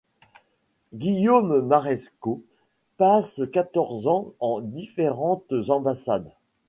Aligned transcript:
Guillaume 0.95 1.61
Marescot 1.61 2.41
passe 2.97 3.43
quatorze 3.53 4.07
ans 4.07 4.33
en 4.39 4.59
différentes 4.59 5.53
ambassades. 5.69 6.31